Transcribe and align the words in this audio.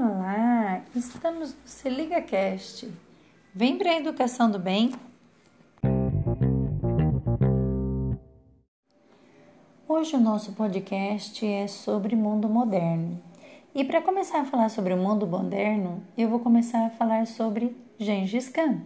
Olá, 0.00 0.80
estamos 0.94 1.50
no 1.50 1.58
Se 1.64 1.88
Liga 1.88 2.22
Cast. 2.22 2.88
Vem 3.52 3.76
para 3.76 3.90
a 3.90 3.96
educação 3.96 4.48
do 4.48 4.56
bem. 4.56 4.92
Hoje 9.88 10.14
o 10.14 10.20
nosso 10.20 10.52
podcast 10.52 11.44
é 11.44 11.66
sobre 11.66 12.14
mundo 12.14 12.48
moderno. 12.48 13.20
E 13.74 13.82
para 13.82 14.00
começar 14.00 14.42
a 14.42 14.44
falar 14.44 14.68
sobre 14.68 14.94
o 14.94 14.96
mundo 14.96 15.26
moderno, 15.26 16.00
eu 16.16 16.28
vou 16.28 16.38
começar 16.38 16.86
a 16.86 16.90
falar 16.90 17.26
sobre 17.26 17.76
Gengis 17.98 18.48
Khan. 18.48 18.82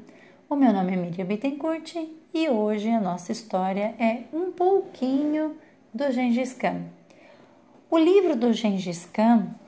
O 0.48 0.56
meu 0.56 0.72
nome 0.72 0.94
é 0.94 0.96
Miriam 0.96 1.26
Bittencourt 1.26 1.94
e 2.32 2.48
hoje 2.48 2.88
a 2.88 3.02
nossa 3.02 3.32
história 3.32 3.94
é 3.98 4.22
um 4.32 4.50
pouquinho 4.50 5.58
do 5.92 6.10
Gengis 6.10 6.54
Khan. 6.54 6.84
O 7.90 7.98
livro 7.98 8.34
do 8.34 8.50
Gengis 8.54 9.04
Khan 9.12 9.60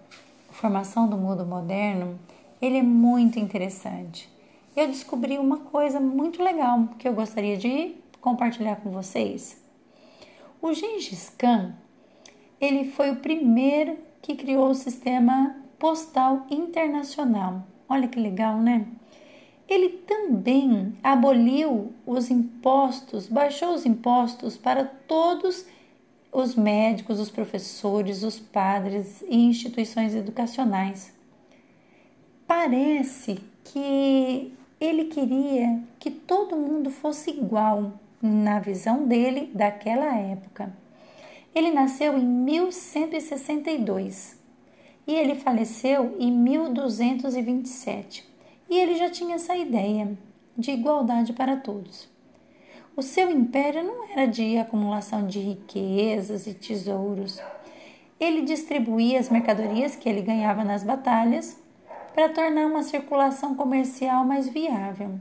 Formação 0.55 1.09
do 1.09 1.17
Mundo 1.17 1.45
Moderno, 1.45 2.17
ele 2.63 2.79
é 2.79 2.83
muito 2.83 3.41
interessante. 3.41 4.33
Eu 4.77 4.87
descobri 4.87 5.37
uma 5.37 5.59
coisa 5.59 5.99
muito 5.99 6.43
legal 6.43 6.89
que 6.97 7.09
eu 7.09 7.13
gostaria 7.13 7.57
de 7.57 7.97
compartilhar 8.21 8.77
com 8.77 8.91
vocês. 8.91 9.61
O 10.63 10.73
Gengis 10.73 11.29
Khan, 11.37 11.75
ele 12.61 12.91
foi 12.93 13.11
o 13.11 13.17
primeiro 13.17 13.99
que 14.23 14.37
criou 14.37 14.71
o 14.71 14.75
sistema 14.75 15.57
postal 15.77 16.47
internacional. 16.49 17.65
Olha 17.89 18.07
que 18.07 18.21
legal, 18.21 18.57
né? 18.57 18.87
Ele 19.69 19.89
também 19.89 20.97
aboliu 21.03 21.93
os 22.07 22.31
impostos, 22.31 23.27
baixou 23.27 23.75
os 23.75 23.85
impostos 23.85 24.57
para 24.57 24.85
todos 24.85 25.57
os 25.57 25.67
médicos, 26.57 27.21
os 27.21 27.31
professores, 27.31 28.25
os 28.25 28.41
padres 28.41 29.23
e 29.29 29.37
instituições 29.37 30.15
educacionais. 30.15 31.13
Parece 32.47 33.39
que 33.63 34.55
ele 34.81 35.05
queria 35.05 35.83
que 35.99 36.11
todo 36.11 36.57
mundo 36.57 36.91
fosse 36.91 37.31
igual 37.31 37.93
na 38.21 38.59
visão 38.59 39.07
dele 39.07 39.51
daquela 39.55 40.17
época. 40.17 40.75
Ele 41.55 41.71
nasceu 41.71 42.19
em 42.19 42.27
1162 42.27 44.37
e 45.07 45.15
ele 45.15 45.37
faleceu 45.37 46.17
em 46.19 46.33
1227. 46.33 48.29
E 48.69 48.77
ele 48.77 48.97
já 48.97 49.09
tinha 49.09 49.37
essa 49.37 49.57
ideia 49.57 50.19
de 50.57 50.73
igualdade 50.73 51.33
para 51.33 51.57
todos. 51.57 52.13
O 52.97 53.03
seu 53.03 53.29
império 53.29 53.83
não 53.83 54.09
era 54.09 54.25
de 54.25 54.57
acumulação 54.57 55.27
de 55.27 55.41
riquezas 55.41 56.47
e 56.47 56.55
tesouros. 56.55 57.43
Ele 58.21 58.43
distribuía 58.43 59.19
as 59.19 59.29
mercadorias 59.29 59.97
que 59.97 60.09
ele 60.09 60.23
ganhava 60.23 60.63
nas 60.63 60.85
batalhas 60.85 61.59
para 62.15 62.29
tornar 62.29 62.67
uma 62.67 62.85
circulação 62.85 63.57
comercial 63.57 64.25
mais 64.25 64.49
viável. 64.49 65.19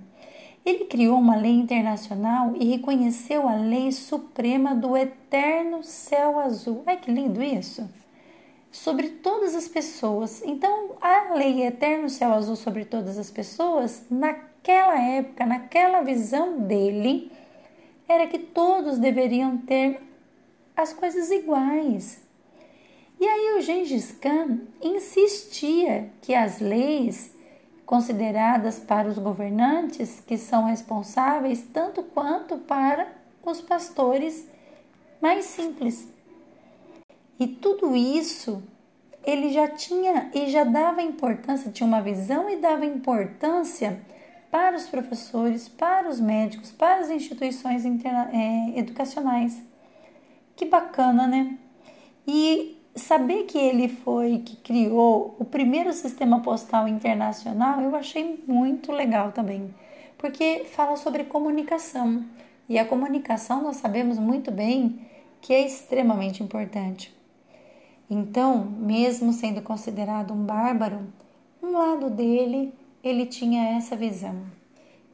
Ele 0.63 0.85
criou 0.85 1.17
uma 1.17 1.35
lei 1.35 1.53
internacional 1.53 2.53
e 2.55 2.63
reconheceu 2.69 3.47
a 3.47 3.55
lei 3.55 3.91
suprema 3.91 4.75
do 4.75 4.95
eterno 4.95 5.83
céu 5.83 6.39
azul. 6.39 6.83
Ai 6.85 6.97
que 6.97 7.11
lindo 7.11 7.41
isso! 7.41 7.89
Sobre 8.71 9.09
todas 9.09 9.55
as 9.55 9.67
pessoas. 9.67 10.43
Então, 10.45 10.91
a 11.01 11.33
lei 11.33 11.63
eterno 11.63 12.07
céu 12.07 12.33
azul 12.33 12.55
sobre 12.55 12.85
todas 12.85 13.17
as 13.17 13.31
pessoas, 13.31 14.05
naquela 14.11 14.99
época, 14.99 15.45
naquela 15.45 16.01
visão 16.01 16.59
dele, 16.59 17.31
era 18.13 18.27
que 18.27 18.39
todos 18.39 18.97
deveriam 18.97 19.57
ter 19.57 20.01
as 20.75 20.93
coisas 20.93 21.31
iguais. 21.31 22.21
E 23.19 23.27
aí 23.27 23.57
o 23.57 23.61
Gengis 23.61 24.11
Khan 24.11 24.59
insistia 24.81 26.09
que 26.21 26.33
as 26.33 26.59
leis 26.59 27.33
consideradas 27.85 28.79
para 28.79 29.07
os 29.07 29.17
governantes, 29.17 30.21
que 30.25 30.37
são 30.37 30.65
responsáveis 30.65 31.65
tanto 31.73 32.03
quanto 32.03 32.57
para 32.57 33.07
os 33.45 33.61
pastores 33.61 34.47
mais 35.21 35.45
simples. 35.45 36.07
E 37.39 37.47
tudo 37.47 37.95
isso 37.95 38.63
ele 39.25 39.49
já 39.49 39.67
tinha 39.67 40.29
e 40.33 40.49
já 40.49 40.63
dava 40.63 41.01
importância, 41.01 41.71
tinha 41.71 41.87
uma 41.87 42.01
visão 42.01 42.49
e 42.49 42.57
dava 42.57 42.85
importância 42.85 44.01
para 44.53 44.77
os 44.77 44.87
professores, 44.87 45.67
para 45.67 46.07
os 46.07 46.19
médicos, 46.19 46.69
para 46.69 46.99
as 46.99 47.09
instituições 47.09 47.83
é, 47.87 48.77
educacionais. 48.77 49.59
Que 50.55 50.65
bacana, 50.65 51.25
né? 51.25 51.57
E 52.27 52.79
saber 52.95 53.45
que 53.45 53.57
ele 53.57 53.87
foi 53.87 54.43
que 54.45 54.55
criou 54.57 55.35
o 55.39 55.43
primeiro 55.43 55.91
sistema 55.91 56.39
postal 56.39 56.87
internacional, 56.87 57.81
eu 57.81 57.95
achei 57.95 58.43
muito 58.45 58.91
legal 58.91 59.31
também, 59.31 59.73
porque 60.19 60.65
fala 60.65 60.97
sobre 60.97 61.23
comunicação. 61.23 62.23
E 62.69 62.77
a 62.77 62.85
comunicação 62.85 63.63
nós 63.63 63.77
sabemos 63.77 64.19
muito 64.19 64.51
bem 64.51 64.99
que 65.41 65.51
é 65.51 65.65
extremamente 65.65 66.43
importante. 66.43 67.11
Então, 68.07 68.63
mesmo 68.63 69.33
sendo 69.33 69.63
considerado 69.63 70.31
um 70.31 70.45
bárbaro, 70.45 71.07
um 71.59 71.71
lado 71.71 72.11
dele 72.11 72.71
ele 73.03 73.25
tinha 73.25 73.75
essa 73.75 73.95
visão. 73.95 74.45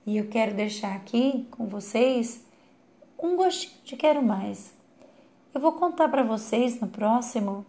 E 0.06 0.18
eu 0.18 0.28
quero 0.28 0.54
deixar 0.54 0.96
aqui 0.96 1.48
com 1.52 1.66
vocês 1.66 2.46
um 3.18 3.36
gostinho 3.36 3.84
de 3.84 3.96
quero 3.96 4.22
mais. 4.22 4.74
Eu 5.54 5.60
vou 5.60 5.74
contar 5.74 6.08
para 6.10 6.24
vocês 6.24 6.80
no 6.80 6.88
próximo 6.88 7.66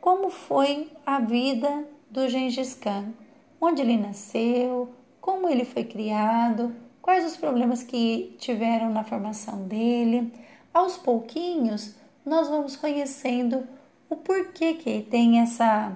como 0.00 0.30
foi 0.30 0.88
a 1.04 1.20
vida 1.20 1.86
do 2.10 2.26
Gengis 2.26 2.74
Khan, 2.74 3.12
onde 3.60 3.82
ele 3.82 3.98
nasceu, 3.98 4.88
como 5.20 5.48
ele 5.48 5.66
foi 5.66 5.84
criado, 5.84 6.74
quais 7.02 7.24
os 7.24 7.36
problemas 7.36 7.82
que 7.82 8.34
tiveram 8.38 8.90
na 8.90 9.04
formação 9.04 9.68
dele. 9.68 10.32
Aos 10.72 10.96
pouquinhos, 10.96 11.94
nós 12.24 12.48
vamos 12.48 12.76
conhecendo 12.76 13.66
o 14.08 14.16
porquê 14.16 14.74
que 14.74 15.02
tem 15.02 15.40
essa 15.40 15.94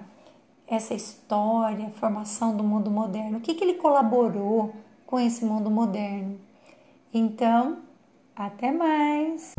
essa 0.67 0.95
história, 0.95 1.91
formação 1.91 2.57
do 2.57 2.65
mundo 2.65 2.91
moderno, 2.91 3.39
o 3.39 3.41
que, 3.41 3.55
que 3.55 3.65
ele 3.65 3.75
colaborou 3.75 4.75
com 5.07 5.21
esse 5.21 5.45
mundo 5.45 5.71
moderno. 5.71 6.39
Então, 7.13 7.79
até 8.35 8.73
mais! 8.73 9.55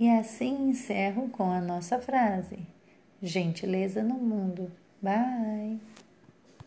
E 0.00 0.08
assim 0.08 0.70
encerro 0.70 1.28
com 1.28 1.50
a 1.50 1.60
nossa 1.60 1.98
frase: 1.98 2.58
gentileza 3.20 4.02
no 4.02 4.14
mundo. 4.14 4.70
Bye! 5.02 5.80